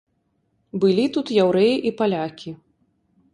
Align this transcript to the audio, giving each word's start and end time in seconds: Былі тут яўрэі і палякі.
Былі 0.83 1.05
тут 1.17 1.27
яўрэі 1.43 1.75
і 1.91 1.93
палякі. 2.01 2.55